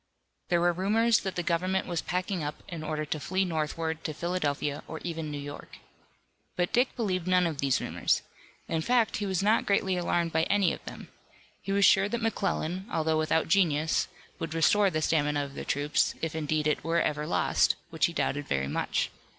There 0.49 0.59
were 0.61 0.73
rumors 0.73 1.19
that 1.19 1.35
the 1.35 1.43
government 1.43 1.85
was 1.85 2.01
packing 2.01 2.43
up 2.43 2.63
in 2.67 2.81
order 2.83 3.05
to 3.05 3.19
flee 3.19 3.45
northward 3.45 4.03
to 4.03 4.15
Philadelphia 4.15 4.81
or 4.87 4.99
even 5.03 5.29
New 5.29 5.37
York. 5.37 5.77
But 6.55 6.73
Dick 6.73 6.95
believed 6.95 7.27
none 7.27 7.45
of 7.45 7.59
these 7.59 7.79
rumors. 7.79 8.23
In 8.67 8.81
fact, 8.81 9.17
he 9.17 9.27
was 9.27 9.43
not 9.43 9.67
greatly 9.67 9.97
alarmed 9.97 10.31
by 10.31 10.41
any 10.45 10.73
of 10.73 10.83
them. 10.85 11.09
He 11.61 11.71
was 11.71 11.85
sure 11.85 12.09
that 12.09 12.19
McClellan, 12.23 12.87
although 12.91 13.19
without 13.19 13.47
genius, 13.47 14.07
would 14.39 14.55
restore 14.55 14.89
the 14.89 15.03
stamina 15.03 15.45
of 15.45 15.53
the 15.53 15.63
troops, 15.65 16.15
if 16.19 16.33
indeed 16.33 16.65
it 16.65 16.83
were 16.83 16.99
ever 16.99 17.27
lost, 17.27 17.75
which 17.91 18.07
he 18.07 18.13
doubted 18.13 18.47
very 18.47 18.67
much. 18.67 19.11